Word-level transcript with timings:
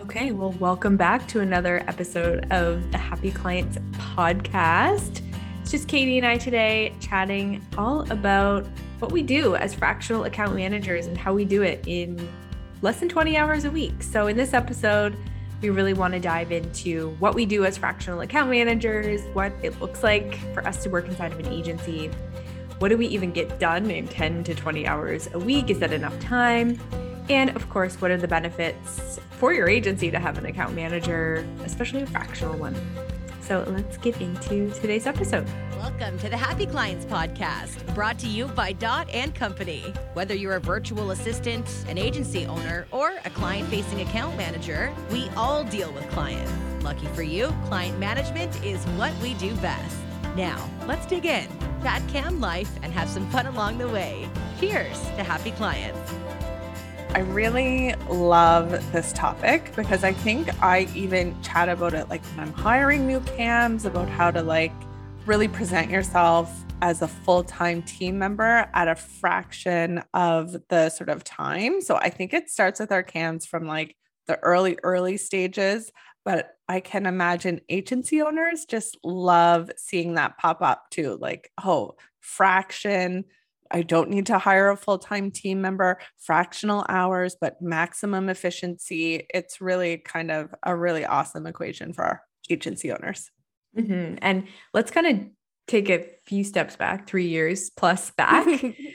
Okay, 0.00 0.30
well, 0.30 0.52
welcome 0.52 0.96
back 0.96 1.26
to 1.26 1.40
another 1.40 1.82
episode 1.88 2.46
of 2.52 2.92
the 2.92 2.98
Happy 2.98 3.32
Clients 3.32 3.78
podcast. 3.92 5.22
It's 5.60 5.72
just 5.72 5.88
Katie 5.88 6.18
and 6.18 6.26
I 6.26 6.38
today 6.38 6.94
chatting 7.00 7.66
all 7.76 8.10
about 8.12 8.64
what 9.00 9.10
we 9.10 9.22
do 9.24 9.56
as 9.56 9.74
fractional 9.74 10.22
account 10.24 10.54
managers 10.54 11.06
and 11.08 11.18
how 11.18 11.34
we 11.34 11.44
do 11.44 11.62
it 11.62 11.82
in 11.88 12.28
less 12.80 13.00
than 13.00 13.08
20 13.08 13.36
hours 13.36 13.64
a 13.64 13.72
week. 13.72 14.04
So, 14.04 14.28
in 14.28 14.36
this 14.36 14.54
episode, 14.54 15.16
we 15.62 15.70
really 15.70 15.94
want 15.94 16.14
to 16.14 16.20
dive 16.20 16.52
into 16.52 17.10
what 17.18 17.34
we 17.34 17.44
do 17.44 17.64
as 17.64 17.76
fractional 17.76 18.20
account 18.20 18.50
managers, 18.50 19.20
what 19.32 19.52
it 19.64 19.80
looks 19.80 20.04
like 20.04 20.36
for 20.54 20.64
us 20.66 20.80
to 20.84 20.90
work 20.90 21.08
inside 21.08 21.32
of 21.32 21.40
an 21.40 21.46
agency. 21.46 22.06
What 22.78 22.90
do 22.90 22.96
we 22.96 23.08
even 23.08 23.32
get 23.32 23.58
done 23.58 23.90
in 23.90 24.06
10 24.06 24.44
to 24.44 24.54
20 24.54 24.86
hours 24.86 25.28
a 25.32 25.40
week? 25.40 25.70
Is 25.70 25.80
that 25.80 25.92
enough 25.92 26.18
time? 26.20 26.78
And 27.28 27.50
of 27.50 27.68
course, 27.68 28.00
what 28.00 28.12
are 28.12 28.16
the 28.16 28.28
benefits 28.28 29.18
for 29.38 29.52
your 29.52 29.68
agency 29.68 30.10
to 30.10 30.18
have 30.18 30.36
an 30.36 30.46
account 30.46 30.74
manager, 30.74 31.46
especially 31.64 32.02
a 32.02 32.06
fractional 32.06 32.56
one? 32.58 32.74
So 33.40 33.64
let's 33.68 33.96
get 33.96 34.20
into 34.20 34.70
today's 34.72 35.06
episode. 35.06 35.46
Welcome 35.78 36.18
to 36.18 36.28
the 36.28 36.36
Happy 36.36 36.66
Clients 36.66 37.06
Podcast, 37.06 37.94
brought 37.94 38.18
to 38.18 38.26
you 38.26 38.48
by 38.48 38.72
Dot 38.72 39.08
and 39.10 39.32
Company. 39.34 39.94
Whether 40.14 40.34
you're 40.34 40.56
a 40.56 40.60
virtual 40.60 41.12
assistant, 41.12 41.66
an 41.88 41.98
agency 41.98 42.46
owner, 42.46 42.88
or 42.90 43.12
a 43.24 43.30
client 43.30 43.68
facing 43.68 44.00
account 44.00 44.36
manager, 44.36 44.92
we 45.10 45.28
all 45.36 45.62
deal 45.62 45.92
with 45.92 46.08
clients. 46.10 46.52
Lucky 46.82 47.06
for 47.06 47.22
you, 47.22 47.54
client 47.66 47.98
management 47.98 48.64
is 48.64 48.84
what 48.96 49.14
we 49.22 49.34
do 49.34 49.54
best. 49.56 49.96
Now, 50.36 50.68
let's 50.86 51.06
dig 51.06 51.26
in, 51.26 51.48
chat 51.82 52.02
cam 52.08 52.40
life, 52.40 52.70
and 52.82 52.92
have 52.92 53.08
some 53.08 53.30
fun 53.30 53.46
along 53.46 53.78
the 53.78 53.88
way. 53.88 54.28
Cheers 54.58 55.00
to 55.00 55.22
happy 55.22 55.52
clients. 55.52 56.12
I 57.14 57.20
really 57.20 57.94
love 58.08 58.70
this 58.92 59.12
topic 59.14 59.72
because 59.74 60.04
I 60.04 60.12
think 60.12 60.62
I 60.62 60.86
even 60.94 61.40
chat 61.42 61.68
about 61.68 61.94
it 61.94 62.08
like 62.08 62.22
when 62.24 62.40
I'm 62.40 62.52
hiring 62.52 63.06
new 63.06 63.20
cams 63.20 63.86
about 63.86 64.08
how 64.08 64.30
to 64.30 64.42
like 64.42 64.72
really 65.24 65.48
present 65.48 65.90
yourself 65.90 66.64
as 66.82 67.02
a 67.02 67.08
full-time 67.08 67.82
team 67.82 68.18
member 68.18 68.70
at 68.74 68.88
a 68.88 68.94
fraction 68.94 70.02
of 70.12 70.56
the 70.68 70.90
sort 70.90 71.08
of 71.08 71.24
time. 71.24 71.80
So 71.80 71.96
I 71.96 72.10
think 72.10 72.34
it 72.34 72.50
starts 72.50 72.78
with 72.78 72.92
our 72.92 73.02
cams 73.02 73.46
from 73.46 73.66
like 73.66 73.96
the 74.26 74.38
early 74.40 74.78
early 74.82 75.16
stages, 75.16 75.90
but 76.24 76.50
I 76.68 76.80
can 76.80 77.06
imagine 77.06 77.62
agency 77.70 78.20
owners 78.20 78.66
just 78.66 78.98
love 79.02 79.70
seeing 79.76 80.14
that 80.14 80.36
pop 80.36 80.60
up 80.60 80.90
too 80.90 81.18
like 81.20 81.50
oh, 81.64 81.96
fraction 82.20 83.24
I 83.70 83.82
don't 83.82 84.10
need 84.10 84.26
to 84.26 84.38
hire 84.38 84.70
a 84.70 84.76
full 84.76 84.98
time 84.98 85.30
team 85.30 85.60
member, 85.60 85.98
fractional 86.18 86.84
hours, 86.88 87.36
but 87.40 87.60
maximum 87.60 88.28
efficiency. 88.28 89.26
It's 89.32 89.60
really 89.60 89.98
kind 89.98 90.30
of 90.30 90.54
a 90.62 90.76
really 90.76 91.04
awesome 91.04 91.46
equation 91.46 91.92
for 91.92 92.04
our 92.04 92.22
agency 92.50 92.92
owners. 92.92 93.30
Mm-hmm. 93.76 94.16
And 94.22 94.48
let's 94.74 94.90
kind 94.90 95.06
of 95.06 95.26
take 95.66 95.90
a 95.90 96.06
few 96.26 96.44
steps 96.44 96.76
back, 96.76 97.06
three 97.06 97.28
years 97.28 97.70
plus 97.70 98.10
back, 98.12 98.46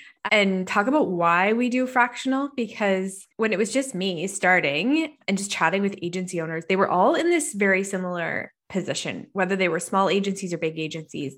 and 0.31 0.67
talk 0.67 0.87
about 0.87 1.09
why 1.09 1.53
we 1.53 1.69
do 1.69 1.85
fractional. 1.85 2.49
Because 2.55 3.27
when 3.37 3.53
it 3.53 3.59
was 3.59 3.71
just 3.71 3.95
me 3.95 4.27
starting 4.27 5.15
and 5.27 5.37
just 5.37 5.51
chatting 5.51 5.81
with 5.81 5.95
agency 6.01 6.41
owners, 6.41 6.65
they 6.67 6.75
were 6.75 6.89
all 6.89 7.15
in 7.15 7.29
this 7.29 7.53
very 7.53 7.83
similar 7.83 8.51
position, 8.69 9.27
whether 9.33 9.55
they 9.55 9.69
were 9.69 9.79
small 9.79 10.09
agencies 10.09 10.53
or 10.53 10.57
big 10.57 10.79
agencies. 10.79 11.35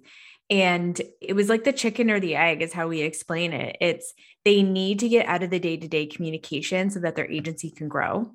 And 0.50 1.00
it 1.22 1.34
was 1.34 1.50
like 1.50 1.64
the 1.64 1.74
chicken 1.74 2.12
or 2.12 2.20
the 2.20 2.36
egg, 2.36 2.62
is 2.62 2.74
how 2.74 2.88
we 2.88 3.02
explain 3.02 3.52
it. 3.52 3.78
It's 3.82 4.14
they 4.44 4.62
need 4.62 5.00
to 5.00 5.10
get 5.10 5.26
out 5.26 5.42
of 5.42 5.50
the 5.50 5.60
day 5.60 5.78
to 5.78 5.88
day 5.88 6.06
communication 6.06 6.92
so 6.92 7.00
that 7.00 7.16
their 7.16 7.30
agency 7.30 7.72
can 7.72 7.88
grow. 7.88 8.32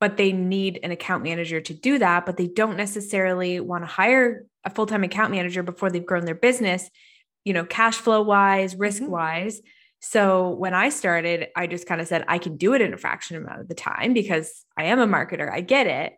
But 0.00 0.16
they 0.16 0.32
need 0.32 0.80
an 0.82 0.90
account 0.90 1.22
manager 1.22 1.60
to 1.60 1.74
do 1.74 1.98
that. 1.98 2.24
But 2.26 2.36
they 2.36 2.48
don't 2.48 2.76
necessarily 2.76 3.60
want 3.60 3.82
to 3.82 3.86
hire 3.86 4.46
a 4.64 4.70
full 4.70 4.86
time 4.86 5.04
account 5.04 5.30
manager 5.30 5.62
before 5.62 5.90
they've 5.90 6.04
grown 6.04 6.24
their 6.24 6.34
business, 6.34 6.88
you 7.44 7.52
know, 7.52 7.64
cash 7.64 7.96
flow 7.96 8.22
wise, 8.22 8.74
risk 8.76 9.02
wise. 9.06 9.58
Mm-hmm. 9.58 9.68
So 10.04 10.50
when 10.50 10.74
I 10.74 10.88
started, 10.88 11.48
I 11.54 11.68
just 11.68 11.86
kind 11.86 12.00
of 12.00 12.08
said, 12.08 12.24
I 12.26 12.38
can 12.38 12.56
do 12.56 12.74
it 12.74 12.80
in 12.80 12.92
a 12.92 12.98
fraction 12.98 13.36
amount 13.36 13.60
of 13.60 13.68
the 13.68 13.74
time 13.74 14.12
because 14.14 14.64
I 14.76 14.84
am 14.84 14.98
a 14.98 15.06
marketer. 15.06 15.50
I 15.50 15.60
get 15.60 15.86
it. 15.86 16.14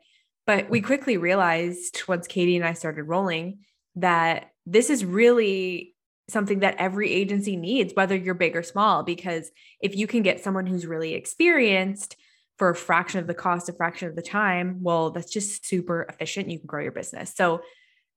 But 0.47 0.71
we 0.71 0.81
quickly 0.81 1.19
realized 1.19 2.03
once 2.09 2.27
Katie 2.27 2.56
and 2.56 2.65
I 2.65 2.73
started 2.73 3.05
rolling 3.05 3.59
that 3.97 4.50
this 4.66 4.91
is 4.91 5.04
really 5.04 5.94
something 6.28 6.60
that 6.60 6.76
every 6.78 7.12
agency 7.12 7.56
needs, 7.56 7.92
whether 7.94 8.16
you're 8.16 8.34
big 8.34 8.56
or 8.56 8.62
small, 8.62 9.02
because 9.02 9.50
if 9.80 9.94
you 9.94 10.06
can 10.06 10.22
get 10.22 10.42
someone 10.42 10.66
who's 10.66 10.86
really 10.86 11.14
experienced 11.14 12.16
for 12.56 12.70
a 12.70 12.75
fraction 12.75 13.20
of 13.20 13.26
the 13.26 13.34
cost, 13.34 13.69
a 13.69 13.72
fraction 13.72 14.08
of 14.08 14.16
the 14.16 14.22
time, 14.22 14.78
well, 14.80 15.10
that's 15.10 15.32
just 15.32 15.66
super 15.66 16.06
efficient. 16.08 16.50
You 16.50 16.58
can 16.58 16.66
grow 16.66 16.82
your 16.82 16.92
business. 16.92 17.34
So, 17.34 17.60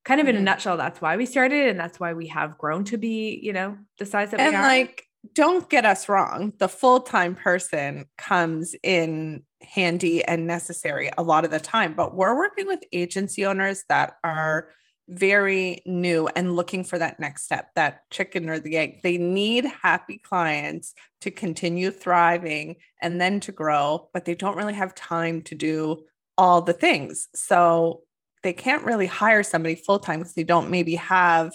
kind 0.06 0.22
of 0.22 0.28
in 0.28 0.36
a 0.36 0.38
mm-hmm. 0.38 0.46
nutshell, 0.46 0.78
that's 0.78 1.02
why 1.02 1.18
we 1.18 1.26
started, 1.26 1.68
and 1.68 1.80
that's 1.80 2.00
why 2.00 2.14
we 2.14 2.28
have 2.28 2.58
grown 2.58 2.86
to 2.86 2.98
be, 2.98 3.40
you 3.44 3.52
know, 3.52 3.78
the 3.98 4.06
size 4.06 4.32
that 4.32 4.40
and 4.40 4.52
we 4.52 4.56
are. 4.56 4.62
like, 4.62 5.04
don't 5.34 5.70
get 5.70 5.86
us 5.86 6.08
wrong, 6.08 6.54
the 6.60 6.70
full 6.70 7.02
time 7.02 7.36
person 7.36 8.06
comes 8.18 8.74
in 8.84 9.44
handy 9.62 10.24
and 10.24 10.48
necessary 10.48 11.10
a 11.18 11.24
lot 11.24 11.44
of 11.44 11.52
the 11.52 11.60
time, 11.60 11.94
but 11.94 12.16
we're 12.16 12.38
working 12.38 12.68
with 12.68 12.80
agency 12.94 13.46
owners 13.46 13.84
that 13.90 14.14
are 14.24 14.70
very 15.10 15.82
new 15.86 16.28
and 16.36 16.56
looking 16.56 16.84
for 16.84 17.00
that 17.00 17.20
next 17.20 17.44
step, 17.44 17.70
that 17.76 18.10
chicken 18.10 18.50
or 18.50 18.60
the 18.60 18.78
egg. 18.78 19.02
They 19.04 19.18
need 19.18 19.66
happy 19.66 20.18
clients 20.18 20.94
to 21.22 21.32
continue 21.32 21.92
thriving 21.92 22.76
and 23.02 23.20
then 23.20 23.40
to 23.42 23.52
grow, 23.52 24.10
but 24.14 24.26
they 24.26 24.36
don't 24.36 24.58
really 24.58 24.74
have 24.74 24.94
time 24.96 25.42
to 25.44 25.56
do 25.56 26.04
all 26.38 26.62
the 26.62 26.74
things. 26.74 27.30
So 27.34 28.02
they 28.44 28.54
can't 28.54 28.86
really 28.86 29.08
hire 29.08 29.44
somebody 29.44 29.76
full 29.76 30.00
time 30.00 30.20
because 30.20 30.34
they 30.34 30.44
don't 30.44 30.70
maybe 30.70 30.96
have 30.96 31.54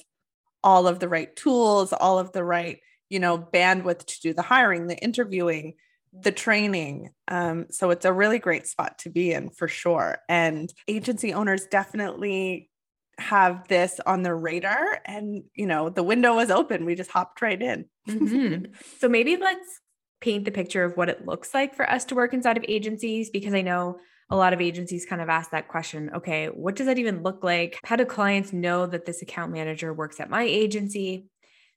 all 0.64 0.86
of 0.86 0.98
the 0.98 1.08
right 1.08 1.34
tools, 1.36 1.92
all 1.92 2.18
of 2.18 2.32
the 2.32 2.44
right, 2.44 2.78
you 3.10 3.20
know, 3.20 3.38
bandwidth 3.38 4.06
to 4.06 4.20
do 4.20 4.32
the 4.32 4.42
hiring, 4.42 4.86
the 4.86 4.98
interviewing, 4.98 5.74
the 6.12 6.32
training. 6.32 7.10
Um, 7.28 7.66
so 7.70 7.90
it's 7.90 8.04
a 8.04 8.12
really 8.12 8.38
great 8.38 8.66
spot 8.66 8.98
to 9.00 9.10
be 9.10 9.32
in 9.32 9.50
for 9.50 9.68
sure. 9.68 10.18
And 10.28 10.72
agency 10.88 11.32
owners 11.32 11.66
definitely 11.66 12.70
have 13.18 13.68
this 13.68 14.00
on 14.06 14.22
their 14.22 14.36
radar 14.36 15.00
and 15.04 15.44
you 15.54 15.66
know 15.66 15.90
the 15.90 16.02
window 16.02 16.34
was 16.34 16.50
open 16.50 16.84
we 16.84 16.94
just 16.94 17.10
hopped 17.10 17.42
right 17.42 17.60
in. 17.60 17.84
Mm-hmm. 18.08 18.72
so 18.98 19.08
maybe 19.08 19.36
let's 19.36 19.80
paint 20.20 20.44
the 20.44 20.50
picture 20.50 20.84
of 20.84 20.96
what 20.96 21.08
it 21.08 21.26
looks 21.26 21.52
like 21.52 21.74
for 21.74 21.88
us 21.88 22.04
to 22.06 22.14
work 22.14 22.32
inside 22.32 22.56
of 22.56 22.64
agencies 22.66 23.30
because 23.30 23.54
i 23.54 23.60
know 23.60 23.98
a 24.30 24.36
lot 24.36 24.52
of 24.52 24.60
agencies 24.60 25.04
kind 25.04 25.20
of 25.20 25.28
ask 25.28 25.50
that 25.50 25.68
question 25.68 26.10
okay 26.16 26.46
what 26.46 26.74
does 26.74 26.86
that 26.86 26.98
even 26.98 27.22
look 27.22 27.44
like? 27.44 27.78
How 27.84 27.96
do 27.96 28.04
clients 28.04 28.52
know 28.52 28.86
that 28.86 29.04
this 29.04 29.20
account 29.20 29.52
manager 29.52 29.92
works 29.92 30.20
at 30.20 30.30
my 30.30 30.42
agency 30.42 31.26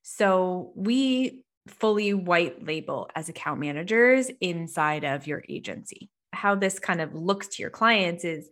so 0.02 0.72
we 0.76 1.44
fully 1.68 2.14
white 2.14 2.64
label 2.64 3.08
as 3.14 3.28
account 3.28 3.60
managers 3.60 4.30
inside 4.40 5.04
of 5.04 5.26
your 5.26 5.42
agency. 5.48 6.10
How 6.32 6.54
this 6.54 6.78
kind 6.78 7.00
of 7.00 7.14
looks 7.14 7.48
to 7.48 7.62
your 7.62 7.70
clients 7.70 8.24
is 8.24 8.48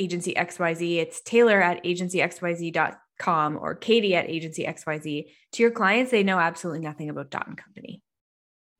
agency 0.00 0.34
XYZ, 0.34 0.98
it's 0.98 1.20
Taylor 1.20 1.60
at 1.60 1.82
agencyxyz.com 1.84 3.58
or 3.60 3.74
Katie 3.74 4.14
at 4.14 4.28
agencyxyz. 4.28 5.26
To 5.52 5.62
your 5.62 5.70
clients, 5.70 6.10
they 6.10 6.22
know 6.22 6.38
absolutely 6.38 6.80
nothing 6.80 7.08
about 7.08 7.30
Dot 7.30 7.46
and 7.46 7.56
Company. 7.56 8.02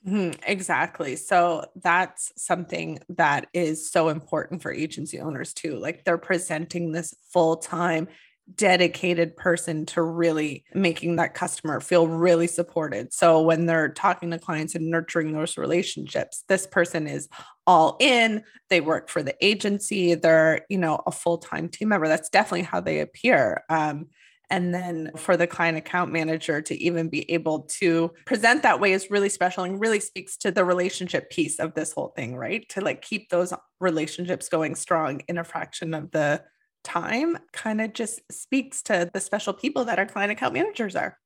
Mm-hmm, 0.06 0.40
exactly. 0.46 1.16
So 1.16 1.64
that's 1.82 2.32
something 2.36 3.00
that 3.10 3.48
is 3.52 3.90
so 3.90 4.08
important 4.08 4.62
for 4.62 4.72
agency 4.72 5.18
owners 5.18 5.52
too. 5.52 5.78
Like 5.78 6.04
they're 6.04 6.18
presenting 6.18 6.92
this 6.92 7.14
full 7.32 7.56
time 7.56 8.06
dedicated 8.54 9.36
person 9.36 9.84
to 9.86 10.02
really 10.02 10.64
making 10.72 11.16
that 11.16 11.34
customer 11.34 11.80
feel 11.80 12.06
really 12.06 12.46
supported. 12.46 13.12
So 13.12 13.42
when 13.42 13.66
they're 13.66 13.88
talking 13.88 14.30
to 14.30 14.38
clients 14.38 14.74
and 14.74 14.90
nurturing 14.90 15.32
those 15.32 15.58
relationships, 15.58 16.44
this 16.48 16.66
person 16.66 17.06
is 17.06 17.28
all 17.66 17.96
in. 17.98 18.44
They 18.70 18.80
work 18.80 19.08
for 19.08 19.22
the 19.22 19.34
agency. 19.44 20.14
They're, 20.14 20.64
you 20.68 20.78
know, 20.78 21.02
a 21.06 21.12
full-time 21.12 21.68
team 21.68 21.88
member. 21.88 22.08
That's 22.08 22.30
definitely 22.30 22.62
how 22.62 22.80
they 22.80 23.00
appear. 23.00 23.64
Um, 23.68 24.06
and 24.48 24.72
then 24.72 25.10
for 25.16 25.36
the 25.36 25.48
client 25.48 25.76
account 25.76 26.12
manager 26.12 26.62
to 26.62 26.80
even 26.80 27.08
be 27.08 27.28
able 27.32 27.62
to 27.78 28.12
present 28.26 28.62
that 28.62 28.78
way 28.78 28.92
is 28.92 29.10
really 29.10 29.28
special 29.28 29.64
and 29.64 29.80
really 29.80 29.98
speaks 29.98 30.36
to 30.38 30.52
the 30.52 30.64
relationship 30.64 31.30
piece 31.30 31.58
of 31.58 31.74
this 31.74 31.92
whole 31.92 32.12
thing, 32.14 32.36
right? 32.36 32.68
To 32.70 32.80
like 32.80 33.02
keep 33.02 33.28
those 33.28 33.52
relationships 33.80 34.48
going 34.48 34.76
strong 34.76 35.22
in 35.26 35.38
a 35.38 35.44
fraction 35.44 35.94
of 35.94 36.12
the 36.12 36.42
time 36.86 37.36
kind 37.52 37.80
of 37.80 37.92
just 37.92 38.20
speaks 38.32 38.80
to 38.82 39.10
the 39.12 39.20
special 39.20 39.52
people 39.52 39.84
that 39.84 39.98
our 39.98 40.06
client 40.06 40.32
account 40.32 40.54
managers 40.54 40.96
are. 40.96 41.18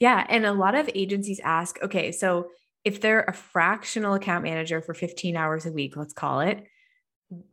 Yeah. 0.00 0.24
And 0.28 0.46
a 0.46 0.52
lot 0.52 0.74
of 0.74 0.88
agencies 0.94 1.40
ask, 1.44 1.78
okay, 1.82 2.10
so 2.10 2.48
if 2.84 3.00
they're 3.00 3.22
a 3.22 3.32
fractional 3.32 4.14
account 4.14 4.44
manager 4.44 4.80
for 4.80 4.94
15 4.94 5.36
hours 5.36 5.66
a 5.66 5.72
week, 5.72 5.96
let's 5.96 6.14
call 6.14 6.40
it, 6.40 6.64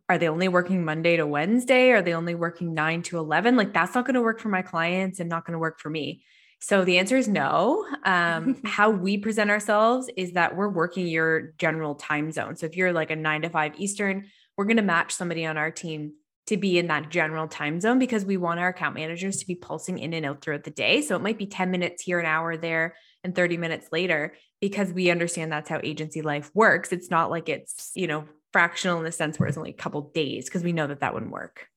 are 0.08 0.18
they 0.18 0.30
only 0.30 0.48
working 0.48 0.86
Monday 0.86 1.18
to 1.18 1.28
Wednesday? 1.28 1.92
Are 1.92 2.02
they 2.02 2.14
only 2.14 2.36
working 2.36 2.74
nine 2.74 3.02
to 3.04 3.18
11? 3.18 3.58
Like 3.58 3.74
that's 3.74 3.96
not 3.96 4.06
going 4.06 4.16
to 4.16 4.22
work 4.22 4.40
for 4.40 4.50
my 4.50 4.62
clients 4.62 5.20
and 5.20 5.30
not 5.30 5.46
going 5.46 5.54
to 5.54 5.60
work 5.60 5.80
for 5.80 5.90
me. 5.90 6.24
So 6.62 6.86
the 6.86 7.00
answer 7.00 7.18
is 7.18 7.28
no. 7.28 7.86
Um, 8.06 8.62
how 8.66 8.90
we 8.90 9.18
present 9.18 9.50
ourselves 9.50 10.10
is 10.16 10.34
that 10.34 10.56
we're 10.56 10.70
working 10.70 11.08
your 11.08 11.54
general 11.58 11.96
time 11.96 12.32
zone. 12.32 12.56
So 12.56 12.66
if 12.66 12.78
you're 12.78 12.94
like 12.94 13.12
a 13.12 13.16
nine 13.16 13.42
to 13.42 13.50
five 13.50 13.74
Eastern, 13.78 14.28
we're 14.56 14.66
going 14.66 14.78
to 14.78 14.84
match 14.84 15.14
somebody 15.14 15.46
on 15.46 15.58
our 15.58 15.72
team 15.72 16.14
to 16.48 16.58
be 16.58 16.78
in 16.78 16.88
that 16.88 17.10
general 17.10 17.48
time 17.48 17.80
zone 17.82 17.98
because 17.98 18.24
we 18.24 18.38
want 18.38 18.60
our 18.60 18.70
account 18.70 18.96
managers 18.96 19.38
to 19.38 19.48
be 19.48 19.56
pulsing 19.56 19.98
in 19.98 20.14
and 20.14 20.26
out 20.26 20.42
throughout 20.42 20.64
the 20.64 20.72
day. 20.72 21.02
So 21.02 21.16
it 21.16 21.22
might 21.22 21.38
be 21.38 21.48
10 21.48 21.72
minutes 21.72 22.04
here, 22.04 22.20
an 22.20 22.26
hour 22.26 22.56
there, 22.56 22.96
and 23.24 23.34
30 23.34 23.58
minutes 23.58 23.88
later 23.92 24.36
because 24.62 24.94
we 24.94 25.10
understand 25.10 25.52
that's 25.52 25.70
how 25.70 25.80
agency 25.84 26.22
life 26.22 26.52
works. 26.54 26.92
It's 26.92 27.10
not 27.10 27.32
like 27.32 27.50
it's, 27.50 27.92
you 27.96 28.08
know, 28.08 28.26
fractional 28.54 29.00
in 29.00 29.04
the 29.04 29.12
sense 29.12 29.40
where 29.40 29.50
it's 29.50 29.58
only 29.58 29.72
a 29.72 29.74
couple 29.74 30.12
days 30.14 30.46
because 30.46 30.64
we 30.64 30.72
know 30.72 30.88
that 30.88 31.00
that 31.00 31.14
wouldn't 31.14 31.32
work. 31.32 31.68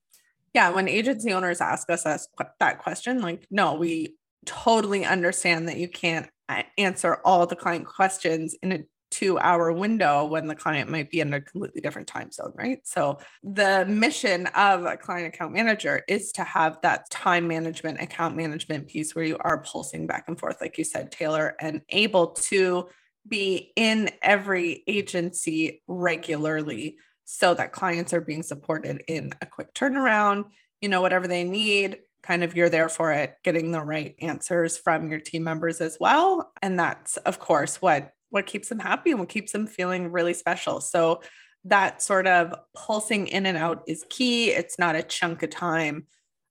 Yeah, 0.55 0.71
when 0.71 0.89
agency 0.89 1.33
owners 1.33 1.61
ask 1.61 1.91
us 1.91 2.05
that 2.05 2.79
question, 2.79 3.21
like, 3.21 3.47
no, 3.51 3.75
we 3.75 4.17
totally 4.47 5.05
understand 5.05 5.69
that 5.69 5.77
you 5.77 5.89
can't 5.89 6.29
uh, 6.49 6.63
answer 6.77 7.21
all 7.25 7.47
the 7.47 7.57
client 7.57 7.87
questions 7.87 8.55
in 8.63 8.73
a 8.73 8.79
two 9.11 9.39
hour 9.39 9.73
window 9.73 10.25
when 10.25 10.47
the 10.47 10.55
client 10.55 10.91
might 10.91 11.11
be 11.11 11.21
in 11.21 11.33
a 11.33 11.41
completely 11.41 11.81
different 11.81 12.09
time 12.09 12.31
zone, 12.31 12.53
right? 12.55 12.81
So, 12.87 13.19
the 13.43 13.85
mission 13.87 14.47
of 14.49 14.85
a 14.85 14.97
client 14.97 15.35
account 15.35 15.53
manager 15.53 16.03
is 16.09 16.33
to 16.33 16.45
have 16.45 16.79
that 16.83 17.11
time 17.11 17.49
management, 17.49 18.01
account 18.01 18.37
management 18.37 18.89
piece 18.89 19.15
where 19.15 19.25
you 19.25 19.37
are 19.41 19.63
pulsing 19.63 20.07
back 20.07 20.25
and 20.29 20.39
forth, 20.39 20.61
like 20.61 20.79
you 20.79 20.85
said, 20.85 21.11
Taylor, 21.11 21.57
and 21.61 21.83
able 21.89 22.29
to 22.29 22.89
be 23.27 23.73
in 23.77 24.11
every 24.23 24.83
agency 24.87 25.83
regularly 25.87 26.97
so 27.25 27.53
that 27.55 27.73
clients 27.73 28.15
are 28.15 28.21
being 28.21 28.43
supported 28.43 29.03
in 29.07 29.33
a 29.43 29.47
quick 29.47 29.75
turnaround, 29.75 30.45
you 30.81 30.89
know, 30.89 31.03
whatever 31.03 31.29
they 31.29 31.45
need, 31.45 31.99
kind 32.23 32.43
of 32.43 32.57
you're 32.57 32.71
there 32.71 32.89
for 32.89 33.13
it, 33.13 33.37
getting 33.45 33.71
the 33.71 33.83
right 33.83 34.15
answers 34.21 34.79
from 34.79 35.11
your 35.11 35.21
team 35.21 35.45
members 35.45 35.81
as 35.81 35.97
well. 36.01 36.53
And 36.63 36.79
that's, 36.79 37.17
of 37.19 37.39
course, 37.39 37.83
what 37.83 38.13
what 38.31 38.47
keeps 38.47 38.69
them 38.69 38.79
happy 38.79 39.11
and 39.11 39.21
what 39.21 39.29
keeps 39.29 39.53
them 39.53 39.67
feeling 39.67 40.11
really 40.11 40.35
special. 40.35 40.81
So 40.81 41.23
that 41.65 42.03
sort 42.03 42.27
of 42.27 42.55
pulsing 42.75 43.27
in 43.29 43.47
and 43.47 43.59
out 43.59 43.83
is 43.87 44.05
key. 44.09 44.51
It's 44.51 44.79
not 44.79 44.97
a 44.97 45.03
chunk 45.03 45.43
of 45.43 45.51
time. 45.51 46.07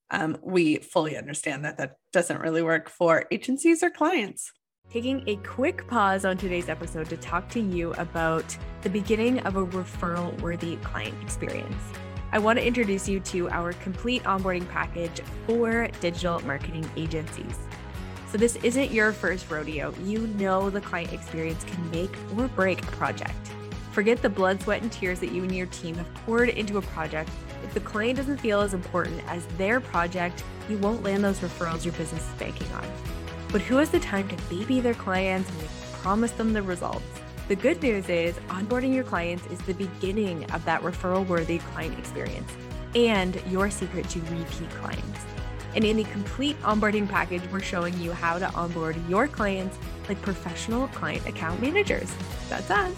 Um, 0.09 0.37
we 0.41 0.77
fully 0.77 1.17
understand 1.17 1.65
that 1.65 1.77
that 1.77 1.95
doesn't 2.13 2.39
really 2.39 2.61
work 2.61 2.89
for 2.89 3.25
agencies 3.31 3.83
or 3.83 3.89
clients 3.89 4.51
taking 4.89 5.21
a 5.27 5.35
quick 5.37 5.85
pause 5.87 6.23
on 6.23 6.37
today's 6.37 6.69
episode 6.69 7.09
to 7.09 7.17
talk 7.17 7.49
to 7.49 7.59
you 7.59 7.91
about 7.93 8.57
the 8.83 8.89
beginning 8.89 9.39
of 9.39 9.57
a 9.57 9.65
referral 9.65 10.39
worthy 10.41 10.77
client 10.77 11.15
experience. 11.21 11.75
I 12.31 12.39
want 12.39 12.59
to 12.59 12.65
introduce 12.65 13.07
you 13.07 13.19
to 13.21 13.49
our 13.49 13.73
complete 13.73 14.23
onboarding 14.23 14.67
package 14.69 15.21
for 15.45 15.87
digital 15.99 16.39
marketing 16.41 16.89
agencies. 16.95 17.57
So, 18.31 18.37
this 18.37 18.57
isn't 18.57 18.91
your 18.91 19.13
first 19.13 19.49
rodeo. 19.49 19.93
You 20.03 20.27
know 20.27 20.69
the 20.69 20.81
client 20.81 21.13
experience 21.13 21.63
can 21.63 21.89
make 21.91 22.15
or 22.37 22.47
break 22.49 22.83
a 22.83 22.87
project. 22.87 23.35
Forget 23.91 24.21
the 24.21 24.29
blood, 24.29 24.61
sweat, 24.61 24.81
and 24.81 24.91
tears 24.91 25.19
that 25.21 25.31
you 25.31 25.43
and 25.43 25.55
your 25.55 25.65
team 25.67 25.95
have 25.95 26.13
poured 26.25 26.49
into 26.49 26.77
a 26.77 26.81
project. 26.81 27.29
If 27.63 27.73
the 27.73 27.79
client 27.79 28.17
doesn't 28.17 28.37
feel 28.37 28.61
as 28.61 28.73
important 28.73 29.23
as 29.27 29.45
their 29.57 29.79
project, 29.79 30.43
you 30.69 30.77
won't 30.77 31.03
land 31.03 31.23
those 31.23 31.39
referrals 31.39 31.83
your 31.85 31.93
business 31.93 32.21
is 32.21 32.33
banking 32.35 32.71
on. 32.73 32.85
But 33.51 33.61
who 33.61 33.77
has 33.77 33.89
the 33.89 33.99
time 33.99 34.27
to 34.27 34.35
baby 34.49 34.81
their 34.81 34.93
clients 34.93 35.49
and 35.49 35.69
promise 35.93 36.31
them 36.31 36.53
the 36.53 36.61
results? 36.61 37.05
The 37.47 37.55
good 37.55 37.81
news 37.81 38.09
is 38.09 38.35
onboarding 38.49 38.93
your 38.93 39.05
clients 39.05 39.45
is 39.47 39.59
the 39.61 39.73
beginning 39.73 40.43
of 40.51 40.65
that 40.65 40.81
referral 40.81 41.25
worthy 41.25 41.59
client 41.59 41.97
experience 41.97 42.51
and 42.93 43.41
your 43.49 43.69
secret 43.69 44.09
to 44.09 44.19
repeat 44.19 44.69
clients. 44.71 45.36
And 45.77 45.85
in 45.85 45.97
the 45.97 46.05
complete 46.05 46.59
onboarding 46.63 47.07
package, 47.07 47.43
we're 47.51 47.59
showing 47.59 47.95
you 47.99 48.11
how 48.11 48.39
to 48.39 48.51
onboard 48.55 48.95
your 49.07 49.27
clients 49.27 49.77
like 50.09 50.19
professional 50.23 50.87
client 50.87 51.27
account 51.27 51.61
managers. 51.61 52.11
That's 52.49 52.71
us. 52.71 52.95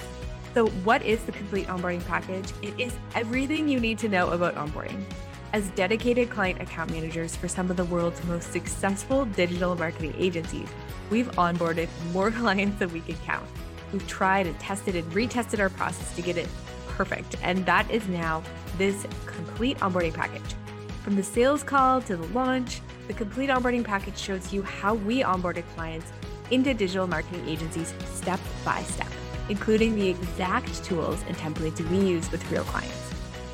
So, 0.54 0.68
what 0.86 1.02
is 1.02 1.22
the 1.26 1.34
complete 1.34 1.68
onboarding 1.68 2.06
package? 2.08 2.54
It 2.62 2.80
is 2.80 2.96
everything 3.16 3.68
you 3.68 3.82
need 3.82 4.00
to 4.00 4.08
know 4.08 4.30
about 4.30 4.56
onboarding. 4.56 5.04
As 5.52 5.68
dedicated 5.72 6.30
client 6.30 6.62
account 6.62 6.92
managers 6.92 7.36
for 7.36 7.50
some 7.50 7.70
of 7.70 7.76
the 7.76 7.84
world's 7.84 8.24
most 8.24 8.54
successful 8.54 9.26
digital 9.26 9.76
marketing 9.76 10.14
agencies, 10.18 10.70
we've 11.10 11.30
onboarded 11.32 11.90
more 12.14 12.32
clients 12.42 12.80
than 12.80 12.94
we 12.94 13.02
can 13.02 13.18
count. 13.26 13.46
We've 13.92 14.08
tried 14.08 14.48
and 14.48 14.58
tested 14.58 14.96
and 14.96 15.12
retested 15.12 15.60
our 15.60 15.70
process 15.70 16.16
to 16.16 16.22
get 16.22 16.38
it 16.38 16.48
perfect. 16.88 17.36
And 17.44 17.66
that 17.66 17.92
is 17.92 18.08
now 18.08 18.42
this 18.78 19.06
complete 19.26 19.78
onboarding 19.80 20.14
package. 20.14 20.56
From 21.04 21.16
the 21.16 21.24
sales 21.24 21.64
call 21.64 22.02
to 22.02 22.18
the 22.18 22.28
launch, 22.28 22.82
the 23.08 23.14
complete 23.14 23.50
onboarding 23.50 23.86
package 23.86 24.18
shows 24.18 24.52
you 24.52 24.62
how 24.62 24.96
we 24.96 25.24
onboarded 25.24 25.64
clients 25.74 26.12
into 26.52 26.74
digital 26.74 27.08
marketing 27.08 27.48
agencies 27.48 27.94
step 28.06 28.40
by 28.66 28.84
step, 28.84 29.08
including 29.48 29.96
the 29.96 30.10
exact 30.10 30.84
tools 30.84 31.24
and 31.28 31.38
templates 31.38 31.80
we 31.90 32.00
use 32.00 32.30
with 32.32 32.52
real 32.52 32.66
clients. 32.66 33.14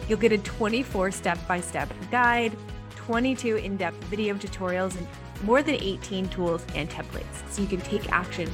You'll 0.10 0.20
get 0.20 0.32
a 0.32 0.40
24 0.40 1.12
step 1.12 1.38
by 1.48 1.62
step 1.62 1.90
guide, 2.10 2.58
22 2.96 3.58
in 3.58 3.78
depth 3.78 4.04
video 4.06 4.34
tutorials, 4.36 4.98
and 4.98 5.08
more 5.44 5.62
than 5.62 5.76
18 5.76 6.28
tools 6.30 6.66
and 6.74 6.90
templates 6.90 7.48
so 7.50 7.62
you 7.62 7.68
can 7.68 7.82
take 7.82 8.12
action 8.12 8.52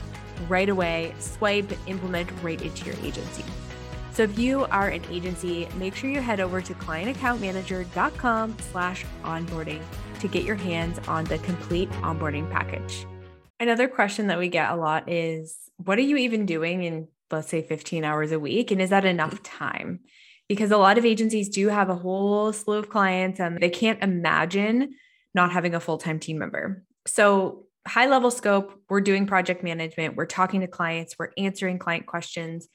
right 0.49 0.69
away, 0.69 1.13
swipe, 1.19 1.71
implement 1.87 2.29
right 2.43 2.61
into 2.61 2.85
your 2.85 2.95
agency. 3.05 3.43
So 4.13 4.23
if 4.23 4.37
you 4.37 4.65
are 4.65 4.89
an 4.89 5.03
agency, 5.09 5.67
make 5.75 5.95
sure 5.95 6.09
you 6.09 6.21
head 6.21 6.39
over 6.39 6.61
to 6.61 6.73
clientaccountmanager.com 6.73 8.57
slash 8.71 9.05
onboarding 9.23 9.81
to 10.19 10.27
get 10.27 10.43
your 10.43 10.55
hands 10.55 10.99
on 11.07 11.25
the 11.25 11.37
complete 11.39 11.89
onboarding 11.91 12.49
package. 12.51 13.05
Another 13.59 13.87
question 13.87 14.27
that 14.27 14.39
we 14.39 14.49
get 14.49 14.71
a 14.71 14.75
lot 14.75 15.09
is 15.09 15.55
what 15.77 15.97
are 15.97 16.03
you 16.03 16.17
even 16.17 16.45
doing 16.45 16.83
in, 16.83 17.07
let's 17.31 17.49
say, 17.49 17.61
15 17.61 18.03
hours 18.03 18.31
a 18.31 18.39
week? 18.39 18.71
And 18.71 18.81
is 18.81 18.89
that 18.89 19.05
enough 19.05 19.41
time? 19.43 20.01
because 20.51 20.71
a 20.71 20.77
lot 20.77 20.97
of 20.97 21.05
agencies 21.05 21.47
do 21.47 21.69
have 21.69 21.89
a 21.89 21.95
whole 21.95 22.51
slew 22.51 22.77
of 22.77 22.89
clients 22.89 23.39
and 23.39 23.57
they 23.61 23.69
can't 23.69 24.03
imagine 24.03 24.93
not 25.33 25.49
having 25.49 25.73
a 25.73 25.79
full 25.79 25.97
time 25.97 26.19
team 26.19 26.39
member. 26.39 26.83
So, 27.07 27.67
high 27.87 28.07
level 28.07 28.29
scope, 28.29 28.73
we're 28.89 28.99
doing 28.99 29.27
project 29.27 29.63
management, 29.63 30.17
we're 30.17 30.25
talking 30.25 30.59
to 30.59 30.67
clients, 30.67 31.15
we're 31.17 31.31
answering 31.37 31.79
client 31.79 32.05
questions, 32.05 32.67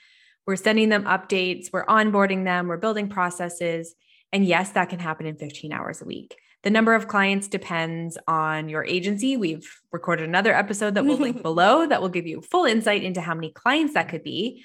we're 0.46 0.56
sending 0.56 0.88
them 0.88 1.04
updates, 1.04 1.66
we're 1.72 1.86
onboarding 1.86 2.44
them, 2.44 2.68
we're 2.68 2.76
building 2.76 3.08
processes. 3.08 3.94
And 4.32 4.44
yes, 4.44 4.70
that 4.70 4.88
can 4.88 4.98
happen 4.98 5.26
in 5.26 5.36
15 5.36 5.72
hours 5.72 6.02
a 6.02 6.04
week. 6.04 6.36
The 6.62 6.70
number 6.70 6.94
of 6.94 7.08
clients 7.08 7.48
depends 7.48 8.18
on 8.26 8.68
your 8.68 8.84
agency. 8.84 9.36
We've 9.36 9.68
recorded 9.92 10.28
another 10.28 10.52
episode 10.54 10.94
that 10.94 11.04
we'll 11.04 11.18
link 11.18 11.42
below 11.42 11.86
that 11.86 12.00
will 12.00 12.08
give 12.08 12.26
you 12.26 12.40
full 12.40 12.64
insight 12.64 13.04
into 13.04 13.20
how 13.20 13.34
many 13.34 13.50
clients 13.50 13.94
that 13.94 14.08
could 14.08 14.24
be. 14.24 14.64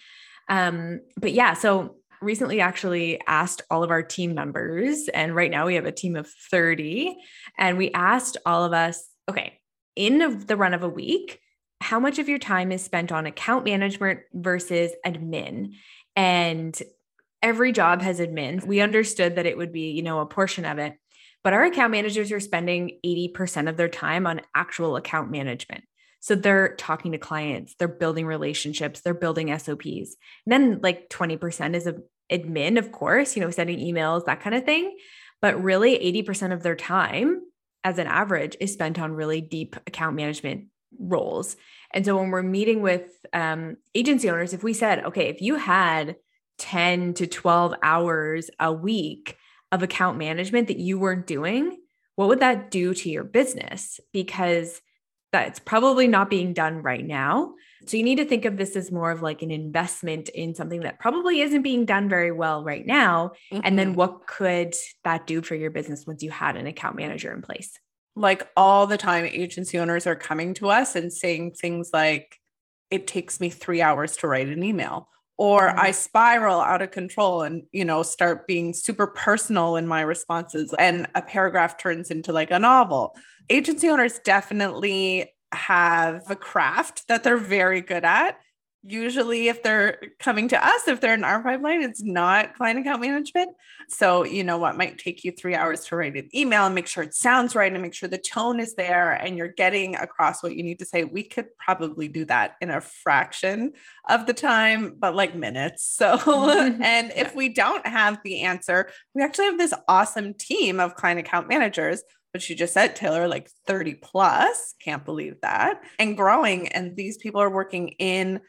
Um, 0.50 1.01
but 1.18 1.31
yeah, 1.31 1.54
so 1.54 1.98
recently 2.22 2.62
actually 2.62 3.19
asked 3.27 3.62
all 3.69 3.84
of 3.84 3.92
our 3.92 4.04
team 4.04 4.34
members, 4.34 5.10
and 5.10 5.36
right 5.36 5.51
now 5.51 5.66
we 5.66 5.75
have 5.75 5.86
a 5.86 5.92
team 5.92 6.15
of 6.15 6.27
30, 6.51 7.17
and 7.58 7.77
we 7.77 7.91
asked 7.91 8.38
all 8.46 8.63
of 8.63 8.74
us, 8.74 9.08
okay, 9.29 9.60
in 9.96 10.46
the 10.46 10.56
run 10.56 10.74
of 10.74 10.84
a 10.84 10.89
week, 10.89 11.39
how 11.82 12.00
much 12.00 12.20
of 12.20 12.30
your 12.30 12.38
time 12.38 12.72
is 12.72 12.84
spent 12.84 13.12
on 13.12 13.26
account 13.26 13.66
management 13.66 14.22
versus 14.34 14.92
admin? 15.06 15.74
And 16.16 16.80
every 17.42 17.72
job 17.72 18.02
has 18.02 18.20
admin. 18.20 18.66
We 18.66 18.82
understood 18.82 19.36
that 19.36 19.46
it 19.46 19.58
would 19.58 19.74
be, 19.74 19.92
you 19.92 20.04
know, 20.04 20.20
a 20.20 20.26
portion 20.26 20.66
of 20.66 20.78
it, 20.78 20.94
but 21.44 21.54
our 21.54 21.64
account 21.64 21.92
managers 21.92 22.32
are 22.32 22.40
spending 22.40 23.00
80% 23.06 23.68
of 23.68 23.78
their 23.78 23.90
time 23.90 24.28
on 24.28 24.42
actual 24.56 24.96
account 24.96 25.32
management. 25.32 25.84
So 26.20 26.36
they're 26.36 26.76
talking 26.76 27.14
to 27.14 27.18
clients, 27.18 27.74
they're 27.80 27.88
building 27.88 28.28
relationships, 28.28 29.02
they're 29.02 29.16
building 29.16 29.58
SOPs. 29.58 30.16
And 30.46 30.48
then 30.48 30.80
like 30.84 31.10
20% 31.10 31.76
is 31.76 31.88
a 31.88 31.96
admin, 32.32 32.78
of 32.78 32.92
course, 32.92 33.36
you 33.36 33.42
know, 33.42 33.50
sending 33.50 33.80
emails, 33.80 34.26
that 34.26 34.42
kind 34.42 34.56
of 34.56 34.64
thing. 34.64 34.96
But 35.42 35.62
really 35.62 35.98
80% 36.24 36.54
of 36.54 36.62
their 36.62 36.76
time 36.76 37.42
as 37.84 37.98
an 37.98 38.06
average 38.06 38.56
is 38.60 38.72
spent 38.72 39.00
on 39.00 39.14
really 39.14 39.42
deep 39.42 39.76
account 39.88 40.16
management 40.16 40.66
roles. 41.00 41.55
And 41.93 42.05
so 42.05 42.17
when 42.17 42.29
we're 42.29 42.43
meeting 42.43 42.81
with 42.81 43.10
um, 43.33 43.77
agency 43.95 44.29
owners, 44.29 44.53
if 44.53 44.63
we 44.63 44.74
said, 44.74 45.05
okay, 45.05 45.27
if 45.27 45.41
you 45.41 45.55
had 45.55 46.15
10 46.60 47.15
to 47.15 47.27
12 47.27 47.75
hours 47.81 48.50
a 48.60 48.71
week 48.71 49.38
of 49.71 49.83
account 49.83 50.17
management 50.17 50.67
that 50.67 50.77
you 50.77 51.00
weren't 51.00 51.27
doing, 51.27 51.77
what 52.15 52.27
would 52.27 52.41
that 52.41 52.71
do 52.71 52.93
to 52.93 53.10
your 53.10 53.24
business? 53.24 54.00
Because 54.13 54.81
that's 55.31 55.60
probably 55.60 56.07
not 56.07 56.29
being 56.29 56.53
done 56.53 56.81
right 56.81 57.05
now. 57.05 57.53
So 57.88 57.98
you 57.98 58.03
need 58.03 58.17
to 58.17 58.25
think 58.25 58.45
of 58.45 58.57
this 58.57 58.75
as 58.75 58.91
more 58.91 59.12
of 59.12 59.21
like 59.21 59.41
an 59.41 59.50
investment 59.50 60.29
in 60.29 60.53
something 60.53 60.81
that 60.81 61.00
probably 61.00 61.41
isn't 61.41 61.62
being 61.62 61.86
done 61.86 62.10
very 62.10 62.31
well 62.31 62.63
right 62.63 62.86
now. 62.86 63.31
Mm-hmm. 63.51 63.62
And 63.63 63.79
then 63.79 63.88
mm-hmm. 63.89 63.98
what 63.98 64.27
could 64.27 64.75
that 65.03 65.25
do 65.25 65.41
for 65.41 65.55
your 65.55 65.71
business 65.71 66.05
once 66.05 66.21
you 66.21 66.31
had 66.31 66.57
an 66.57 66.67
account 66.67 66.95
manager 66.95 67.33
in 67.33 67.41
place? 67.41 67.79
Like 68.15 68.48
all 68.58 68.88
the 68.88 68.98
time, 68.98 69.25
agency 69.25 69.80
owners 69.80 70.06
are 70.06 70.15
coming 70.15 70.53
to 70.56 70.70
us 70.70 70.96
and 70.96 71.12
saying 71.12 71.51
things 71.53 71.91
like, 71.94 72.38
it 72.89 73.08
takes 73.08 73.39
me 73.39 73.50
three 73.50 73.82
hours 73.82 74.18
to 74.18 74.27
write 74.27 74.50
an 74.50 74.63
email 74.63 75.08
or 75.41 75.70
mm-hmm. 75.70 75.80
I 75.80 75.91
spiral 75.91 76.62
out 76.62 76.84
of 76.84 76.91
control 76.91 77.41
and 77.41 77.63
you 77.72 77.84
know 77.84 78.03
start 78.03 78.46
being 78.46 78.74
super 78.74 79.08
personal 79.08 79.75
in 79.75 79.88
my 79.88 80.01
responses 80.01 80.72
and 80.77 81.08
a 81.15 81.22
paragraph 81.24 81.80
turns 81.80 82.12
into 82.12 82.32
like 82.32 82.51
a 82.51 82.60
novel. 82.60 83.15
Agency 83.50 83.89
owners 83.89 84.20
definitely 84.20 85.34
have 85.51 86.22
a 86.30 86.36
craft 86.36 87.08
that 87.08 87.24
they're 87.24 87.38
very 87.38 87.82
good 87.82 88.06
at 88.06 88.38
usually 88.84 89.48
if 89.48 89.62
they're 89.62 90.02
coming 90.20 90.48
to 90.48 90.68
us 90.68 90.88
if 90.88 91.00
they're 91.00 91.14
in 91.14 91.24
our 91.24 91.42
pipeline 91.44 91.84
it's 91.84 92.02
not 92.02 92.56
client 92.56 92.80
account 92.80 93.02
management. 93.02 93.56
So 93.88 94.24
you 94.24 94.44
know 94.44 94.58
what 94.58 94.78
might 94.78 94.98
take 94.98 95.24
you 95.24 95.32
three 95.32 95.54
hours 95.54 95.86
to 95.86 95.96
write 95.96 96.18
an 96.18 96.30
email 96.34 96.66
and 96.66 96.74
make 96.74 96.88
sure 96.88 97.04
it 97.04 97.14
sounds 97.14 97.56
right 97.56 97.72
and 97.72 97.82
make 97.82 97.94
sure 97.94 98.10
the 98.10 98.18
tone 98.18 98.60
is 98.60 98.74
there 98.76 99.12
and 99.12 99.38
you're 99.38 99.50
getting 99.50 99.96
across 99.96 100.42
what 100.42 100.56
you 100.56 100.64
need 100.64 100.80
to 100.80 100.86
say. 100.86 101.04
We 101.04 101.24
could 101.24 101.56
probably 101.58 102.08
do 102.08 102.26
that 102.26 102.56
in 102.60 102.72
a 102.72 102.82
fraction 102.82 103.74
of 104.10 104.26
the 104.26 104.34
time 104.34 104.96
but 104.98 105.16
like 105.16 105.36
minutes. 105.36 105.84
So 105.86 106.18
and 106.82 107.12
if 107.16 107.36
we 107.36 107.50
don't 107.50 107.86
have 107.86 108.20
the 108.24 108.42
answer 108.42 108.90
we 109.14 109.22
actually 109.22 109.46
have 109.46 109.58
this 109.60 109.74
awesome 109.88 110.34
team 110.34 110.80
of 110.80 110.96
client 110.96 111.20
account 111.20 111.48
managers 111.48 112.04
but 112.34 112.50
you 112.50 112.56
just 112.56 112.74
said 112.74 112.96
taylor 112.96 113.28
like 113.28 113.50
30 113.68 113.96
plus. 113.96 114.74
Can't 114.82 115.06
believe 115.06 115.36
that. 115.42 115.82
And 116.00 116.16
growing 116.18 116.70
and 116.70 116.96
these 116.96 117.18
people 117.18 117.42
are 117.42 117.50
working 117.50 117.90
in 118.00 118.40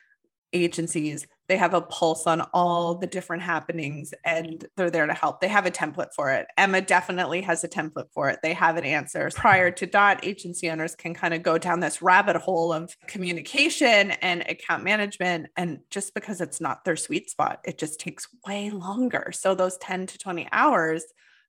agencies 0.53 1.27
they 1.53 1.59
have 1.59 1.75
a 1.75 1.83
pulse 1.83 2.27
on 2.27 2.41
all 2.55 2.95
the 2.95 3.07
different 3.07 3.43
happenings 3.43 4.15
and 4.25 4.65
they're 4.75 4.91
there 4.91 5.07
to 5.07 5.13
help. 5.13 5.43
They 5.43 5.49
have 5.49 5.67
a 5.67 5.71
template 5.71 6.15
for 6.15 6.31
it. 6.31 6.47
Emma 6.57 6.81
definitely 6.81 7.43
has 7.43 7.63
a 7.63 7.69
template 7.69 8.11
for 8.15 8.31
it. 8.31 8.39
They 8.43 8.55
have 8.55 8.79
an 8.79 8.85
answer. 8.85 9.29
Prior 9.35 9.71
to 9.73 9.85
dot 9.85 10.25
agency 10.25 10.71
owners 10.71 10.95
can 10.95 11.13
kind 11.13 11.35
of 11.35 11.43
go 11.43 11.59
down 11.59 11.81
this 11.81 12.01
rabbit 12.01 12.37
hole 12.37 12.73
of 12.73 12.97
communication 13.07 14.13
and 14.13 14.43
account 14.49 14.83
management. 14.83 15.49
And 15.59 15.81
just 15.91 16.15
because 16.15 16.41
it's 16.41 16.59
not 16.59 16.87
their 16.87 16.97
sweet 16.97 17.29
spot 17.29 17.61
it 17.65 17.77
just 17.77 18.01
takes 18.01 18.27
way 18.47 18.71
longer. 18.71 19.31
So 19.35 19.55
those 19.55 19.77
10 19.77 20.07
to 20.07 20.19
20 20.19 20.49
hours 20.53 21.05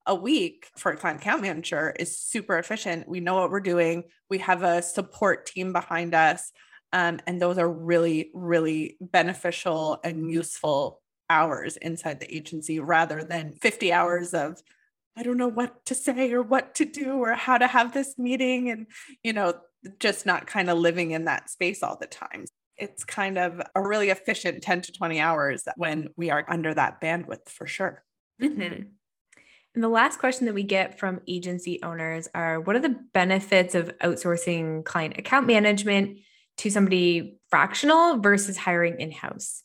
a 0.06 0.16
week 0.16 0.68
for 0.76 0.92
a 0.92 0.98
client 0.98 1.22
account 1.22 1.44
manager 1.44 1.96
is 1.98 2.20
super 2.20 2.58
efficient. 2.58 3.08
We 3.08 3.22
know 3.22 3.36
what 3.36 3.52
we're 3.52 3.62
doing. 3.62 4.04
We 4.30 4.40
have 4.40 4.64
a 4.64 4.82
support 4.82 5.46
team 5.46 5.72
behind 5.72 6.14
us 6.14 6.52
um, 6.94 7.20
and 7.26 7.42
those 7.42 7.58
are 7.58 7.70
really, 7.70 8.30
really 8.36 8.98
beneficial 9.02 10.00
and 10.04 10.32
useful 10.32 11.02
hours 11.28 11.76
inside 11.78 12.20
the 12.20 12.34
agency 12.34 12.80
rather 12.80 13.24
than 13.24 13.56
50 13.56 13.92
hours 13.92 14.34
of, 14.36 14.62
I 15.18 15.24
don't 15.24 15.38
know 15.38 15.48
what 15.48 15.86
to 15.88 15.96
say 15.96 16.32
or 16.32 16.44
what 16.44 16.76
to 16.76 16.86
do 16.86 17.16
or 17.16 17.34
how 17.34 17.58
to 17.58 17.66
have 17.66 17.94
this 17.94 18.18
meeting 18.20 18.70
and, 18.70 18.86
you 19.24 19.34
know, 19.34 19.56
just 20.00 20.28
not 20.28 20.46
kind 20.46 20.70
of 20.70 20.78
living 20.78 21.12
in 21.12 21.26
that 21.26 21.50
space 21.50 21.82
all 21.82 21.98
the 22.00 22.08
time. 22.08 22.46
It's 22.78 23.04
kind 23.04 23.40
of 23.40 23.60
a 23.74 23.82
really 23.82 24.10
efficient 24.10 24.62
10 24.62 24.82
to 24.84 24.92
20 24.92 25.20
hours 25.20 25.64
when 25.76 26.10
we 26.16 26.30
are 26.30 26.46
under 26.48 26.76
that 26.76 27.02
bandwidth 27.02 27.50
for 27.50 27.66
sure. 27.66 28.04
Mm-hmm. 28.40 28.84
And 29.76 29.84
the 29.84 29.90
last 29.90 30.20
question 30.20 30.46
that 30.46 30.54
we 30.54 30.64
get 30.64 31.00
from 31.00 31.22
agency 31.28 31.82
owners 31.82 32.28
are 32.36 32.62
what 32.62 32.76
are 32.76 32.80
the 32.80 33.00
benefits 33.14 33.74
of 33.74 33.98
outsourcing 34.00 34.86
client 34.86 35.16
account 35.18 35.48
management 35.48 36.20
to 36.58 36.70
somebody 36.70 37.38
fractional 37.50 38.20
versus 38.20 38.58
hiring 38.58 39.00
in 39.00 39.12
house. 39.12 39.64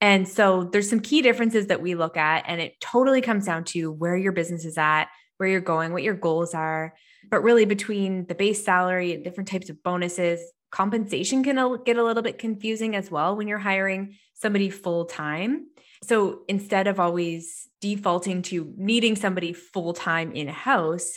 And 0.00 0.28
so 0.28 0.64
there's 0.64 0.90
some 0.90 1.00
key 1.00 1.22
differences 1.22 1.68
that 1.68 1.80
we 1.80 1.94
look 1.94 2.16
at, 2.16 2.44
and 2.46 2.60
it 2.60 2.78
totally 2.80 3.22
comes 3.22 3.46
down 3.46 3.64
to 3.64 3.90
where 3.90 4.16
your 4.16 4.32
business 4.32 4.64
is 4.64 4.76
at, 4.76 5.06
where 5.38 5.48
you're 5.48 5.60
going, 5.60 5.92
what 5.92 6.02
your 6.02 6.14
goals 6.14 6.54
are. 6.54 6.94
But 7.30 7.42
really, 7.42 7.64
between 7.64 8.26
the 8.26 8.34
base 8.34 8.64
salary 8.64 9.14
and 9.14 9.24
different 9.24 9.48
types 9.48 9.70
of 9.70 9.82
bonuses, 9.82 10.40
compensation 10.70 11.42
can 11.42 11.82
get 11.84 11.96
a 11.96 12.04
little 12.04 12.22
bit 12.22 12.38
confusing 12.38 12.94
as 12.94 13.10
well 13.10 13.36
when 13.36 13.48
you're 13.48 13.58
hiring 13.58 14.16
somebody 14.34 14.68
full 14.68 15.06
time. 15.06 15.68
So 16.02 16.42
instead 16.48 16.86
of 16.86 17.00
always 17.00 17.68
defaulting 17.80 18.42
to 18.42 18.74
needing 18.76 19.16
somebody 19.16 19.54
full 19.54 19.94
time 19.94 20.32
in 20.32 20.48
house, 20.48 21.10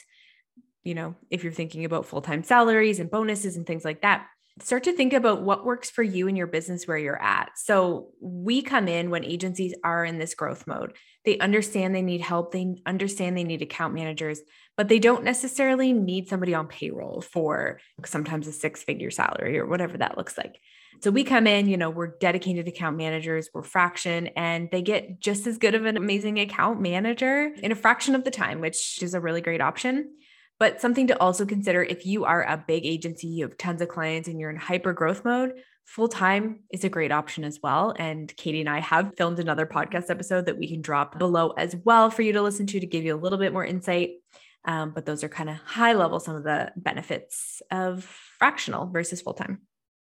you 0.83 0.95
know, 0.95 1.15
if 1.29 1.43
you're 1.43 1.51
thinking 1.51 1.83
about 1.83 2.05
full 2.05 2.21
time 2.21 2.43
salaries 2.43 2.99
and 2.99 3.11
bonuses 3.11 3.57
and 3.57 3.67
things 3.67 3.83
like 3.83 4.01
that, 4.01 4.27
start 4.61 4.83
to 4.83 4.93
think 4.93 5.13
about 5.13 5.41
what 5.41 5.65
works 5.65 5.89
for 5.89 6.03
you 6.03 6.27
and 6.27 6.37
your 6.37 6.47
business 6.47 6.87
where 6.87 6.97
you're 6.97 7.21
at. 7.21 7.51
So 7.55 8.09
we 8.21 8.61
come 8.61 8.87
in 8.87 9.09
when 9.09 9.23
agencies 9.23 9.73
are 9.83 10.05
in 10.05 10.19
this 10.19 10.33
growth 10.33 10.67
mode. 10.67 10.93
They 11.25 11.37
understand 11.39 11.93
they 11.93 12.01
need 12.01 12.21
help, 12.21 12.51
they 12.51 12.75
understand 12.85 13.37
they 13.37 13.43
need 13.43 13.61
account 13.61 13.93
managers, 13.93 14.41
but 14.77 14.87
they 14.87 14.99
don't 14.99 15.23
necessarily 15.23 15.93
need 15.93 16.29
somebody 16.29 16.53
on 16.53 16.67
payroll 16.67 17.21
for 17.21 17.79
sometimes 18.05 18.47
a 18.47 18.51
six 18.51 18.83
figure 18.83 19.11
salary 19.11 19.59
or 19.59 19.67
whatever 19.67 19.97
that 19.97 20.17
looks 20.17 20.37
like. 20.37 20.59
So 21.01 21.11
we 21.11 21.23
come 21.23 21.47
in, 21.47 21.67
you 21.69 21.77
know, 21.77 21.89
we're 21.89 22.17
dedicated 22.19 22.67
account 22.67 22.97
managers, 22.97 23.49
we're 23.53 23.63
fraction, 23.63 24.27
and 24.35 24.69
they 24.71 24.81
get 24.81 25.19
just 25.19 25.47
as 25.47 25.57
good 25.57 25.75
of 25.75 25.85
an 25.85 25.95
amazing 25.95 26.39
account 26.39 26.81
manager 26.81 27.53
in 27.63 27.71
a 27.71 27.75
fraction 27.75 28.15
of 28.15 28.25
the 28.25 28.31
time, 28.31 28.59
which 28.59 29.01
is 29.01 29.13
a 29.13 29.21
really 29.21 29.41
great 29.41 29.61
option. 29.61 30.11
But 30.59 30.81
something 30.81 31.07
to 31.07 31.19
also 31.19 31.45
consider 31.45 31.81
if 31.81 32.05
you 32.05 32.25
are 32.25 32.43
a 32.43 32.63
big 32.67 32.85
agency, 32.85 33.27
you 33.27 33.45
have 33.45 33.57
tons 33.57 33.81
of 33.81 33.87
clients 33.87 34.27
and 34.27 34.39
you're 34.39 34.49
in 34.49 34.57
hyper 34.57 34.91
growth 34.91 35.23
mode, 35.23 35.53
full 35.85 36.09
time 36.09 36.59
is 36.71 36.83
a 36.83 36.89
great 36.89 37.11
option 37.11 37.43
as 37.43 37.59
well. 37.63 37.95
And 37.97 38.35
Katie 38.35 38.59
and 38.59 38.69
I 38.69 38.79
have 38.79 39.15
filmed 39.17 39.39
another 39.39 39.65
podcast 39.65 40.09
episode 40.09 40.45
that 40.45 40.57
we 40.57 40.67
can 40.67 40.81
drop 40.81 41.17
below 41.17 41.51
as 41.51 41.75
well 41.83 42.11
for 42.11 42.21
you 42.21 42.33
to 42.33 42.41
listen 42.41 42.67
to 42.67 42.79
to 42.79 42.85
give 42.85 43.05
you 43.05 43.15
a 43.15 43.17
little 43.17 43.39
bit 43.39 43.53
more 43.53 43.65
insight. 43.65 44.11
Um, 44.65 44.91
but 44.91 45.05
those 45.05 45.23
are 45.23 45.29
kind 45.29 45.49
of 45.49 45.55
high 45.57 45.93
level, 45.93 46.19
some 46.19 46.35
of 46.35 46.43
the 46.43 46.71
benefits 46.75 47.61
of 47.71 48.03
fractional 48.37 48.87
versus 48.87 49.21
full 49.21 49.33
time. 49.33 49.61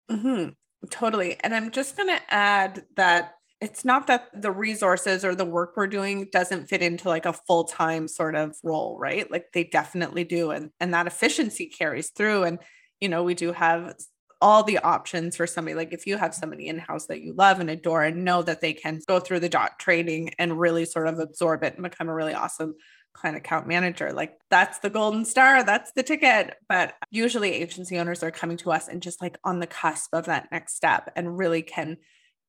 Mm-hmm. 0.10 0.50
Totally. 0.90 1.38
And 1.42 1.54
I'm 1.54 1.72
just 1.72 1.98
going 1.98 2.10
to 2.10 2.22
add 2.34 2.86
that 2.96 3.34
it's 3.62 3.84
not 3.84 4.08
that 4.08 4.30
the 4.34 4.52
resources 4.52 5.26
or 5.26 5.36
the 5.36 5.46
work 5.46 5.74
we're 5.76 5.88
doing 5.88 6.30
doesn't 6.32 6.68
fit 6.68 6.82
into 6.82 7.10
like 7.10 7.26
a 7.26 7.34
full-time 7.34 8.08
sort 8.08 8.36
of 8.36 8.56
role 8.64 8.98
right? 9.00 9.30
Like 9.30 9.48
they 9.54 9.64
definitely 9.66 10.24
do 10.24 10.52
and 10.52 10.72
and 10.80 10.94
that 10.94 11.08
efficiency 11.08 11.68
carries 11.68 12.10
through 12.10 12.44
and 12.44 12.60
you 13.00 13.10
know 13.10 13.24
we 13.24 13.34
do 13.34 13.52
have 13.52 13.96
all 14.42 14.64
the 14.64 14.80
options 14.80 15.36
for 15.36 15.46
somebody 15.46 15.76
like 15.76 15.92
if 15.92 16.08
you 16.08 16.16
have 16.16 16.34
somebody 16.34 16.68
in 16.68 16.80
house 16.80 17.08
that 17.08 17.22
you 17.22 17.34
love 17.34 17.60
and 17.60 17.70
adore 17.70 18.04
and 18.04 18.24
know 18.24 18.42
that 18.42 18.62
they 18.62 18.72
can 18.72 19.02
go 19.06 19.20
through 19.20 19.40
the 19.40 19.50
dot 19.50 19.78
training 19.80 20.32
and 20.40 20.60
really 20.60 20.86
sort 20.86 21.08
of 21.08 21.20
absorb 21.20 21.62
it 21.64 21.74
and 21.74 21.84
become 21.84 22.08
a 22.08 22.14
really 22.14 22.34
awesome 22.34 22.74
client 23.14 23.36
account 23.36 23.68
manager 23.68 24.14
like 24.14 24.38
that's 24.50 24.80
the 24.80 24.90
golden 24.90 25.26
star 25.26 25.64
that's 25.64 25.92
the 25.92 26.04
ticket. 26.04 26.56
But 26.70 26.94
usually 27.12 27.54
agency 27.54 28.00
owners 28.00 28.24
are 28.24 28.32
coming 28.32 28.56
to 28.58 28.72
us 28.72 28.88
and 28.88 29.02
just 29.02 29.22
like 29.22 29.38
on 29.44 29.60
the 29.60 29.68
cusp 29.68 30.14
of 30.14 30.26
that 30.26 30.48
next 30.52 30.76
step 30.76 31.12
and 31.18 31.38
really 31.38 31.62
can 31.62 31.98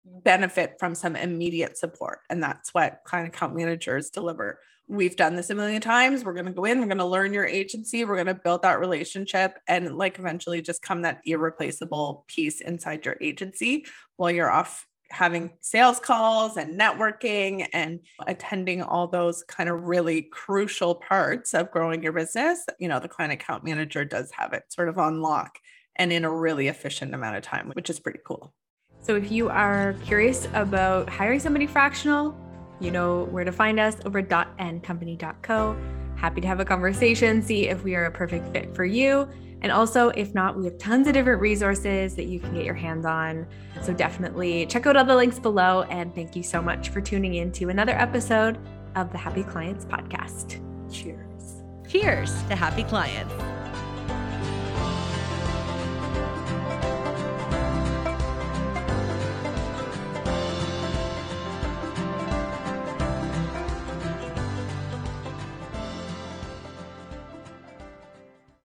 benefit 0.04 0.76
from 0.78 0.95
some 0.95 1.16
immediate 1.16 1.76
support. 1.76 2.21
And 2.30 2.42
that's 2.42 2.73
what 2.75 3.00
client 3.04 3.28
account 3.28 3.54
managers 3.54 4.11
deliver. 4.11 4.61
We've 4.88 5.16
done 5.16 5.37
this 5.37 5.50
a 5.50 5.54
million 5.54 5.80
times. 5.80 6.25
We're 6.25 6.35
going 6.35 6.47
to 6.47 6.52
go 6.52 6.64
in, 6.64 6.80
we're 6.80 6.87
going 6.87 6.99
to 6.99 7.04
learn 7.04 7.33
your 7.33 7.47
agency, 7.47 8.04
we're 8.04 8.16
going 8.16 8.26
to 8.26 8.35
build 8.35 8.62
that 8.62 8.80
relationship 8.80 9.57
and 9.69 9.97
like 9.97 10.19
eventually 10.19 10.62
just 10.62 10.83
come 10.83 11.02
that 11.02 11.21
irreplaceable 11.25 12.25
piece 12.26 12.61
inside 12.61 13.04
your 13.04 13.16
agency 13.21 13.87
while 14.16 14.30
you're 14.30 14.50
off 14.50 14.87
having 15.11 15.50
sales 15.61 15.99
calls 15.99 16.57
and 16.57 16.78
networking 16.78 17.66
and 17.73 18.00
attending 18.26 18.83
all 18.83 19.09
those 19.09 19.42
kind 19.45 19.69
of 19.69 19.83
really 19.83 20.23
crucial 20.23 20.95
parts 20.95 21.52
of 21.52 21.71
growing 21.71 22.02
your 22.02 22.12
business. 22.12 22.64
You 22.78 22.88
know, 22.88 23.00
the 23.00 23.09
client 23.09 23.33
account 23.33 23.64
manager 23.64 24.04
does 24.04 24.30
have 24.33 24.52
it 24.52 24.64
sort 24.69 24.88
of 24.88 24.99
on 24.99 25.21
lock 25.21 25.59
and 25.97 26.12
in 26.12 26.25
a 26.25 26.33
really 26.33 26.69
efficient 26.69 27.14
amount 27.14 27.37
of 27.37 27.42
time, 27.42 27.71
which 27.75 27.90
is 27.90 28.00
pretty 28.00 28.21
cool. 28.25 28.54
So 29.00 29.16
if 29.16 29.30
you 29.33 29.49
are 29.49 29.95
curious 30.04 30.47
about 30.52 31.09
hiring 31.09 31.40
somebody 31.40 31.66
fractional, 31.66 32.37
you 32.80 32.90
know 32.90 33.25
where 33.25 33.45
to 33.45 33.52
find 33.52 33.80
us 33.80 33.97
over 34.04 34.23
dotandcompany.co. 34.23 35.76
Happy 36.16 36.40
to 36.40 36.47
have 36.47 36.61
a 36.61 36.64
conversation, 36.64 37.42
see 37.42 37.69
if 37.69 37.83
we 37.83 37.95
are 37.95 38.04
a 38.07 38.11
perfect 38.11 38.52
fit 38.52 38.75
for 38.75 38.85
you. 38.85 39.28
And 39.62 39.71
also, 39.71 40.09
if 40.11 40.35
not, 40.35 40.57
we 40.57 40.64
have 40.64 40.78
tons 40.78 41.07
of 41.07 41.12
different 41.12 41.40
resources 41.40 42.14
that 42.16 42.25
you 42.25 42.40
can 42.40 42.54
get 42.54 42.64
your 42.64 42.75
hands 42.75 43.04
on. 43.04 43.47
So 43.83 43.92
definitely 43.92 44.66
check 44.66 44.87
out 44.87 44.97
all 44.97 45.04
the 45.04 45.16
links 45.16 45.38
below. 45.38 45.83
And 45.85 46.14
thank 46.14 46.35
you 46.35 46.42
so 46.42 46.62
much 46.62 46.88
for 46.88 47.00
tuning 47.00 47.35
in 47.35 47.52
to 47.52 47.69
another 47.69 47.92
episode 47.92 48.59
of 48.97 49.12
the 49.12 49.19
Happy 49.19 49.42
Clients 49.42 49.85
Podcast. 49.85 50.61
Cheers. 50.92 51.62
Cheers 51.88 52.42
to 52.45 52.57
happy 52.57 52.85
clients. 52.85 53.60